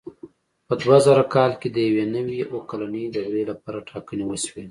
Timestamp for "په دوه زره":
0.67-1.23